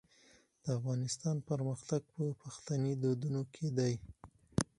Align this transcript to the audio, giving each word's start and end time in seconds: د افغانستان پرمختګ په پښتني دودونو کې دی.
د 0.63 0.65
افغانستان 0.79 1.35
پرمختګ 1.49 2.01
په 2.15 2.23
پښتني 2.41 2.93
دودونو 3.01 3.41
کې 3.53 3.67
دی. 3.77 3.93